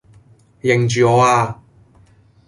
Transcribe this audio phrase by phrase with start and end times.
[0.63, 1.61] 認住我呀!